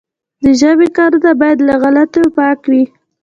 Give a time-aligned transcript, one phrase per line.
[0.43, 2.83] د ژبي کارونه باید له غلطیو پاکه وي.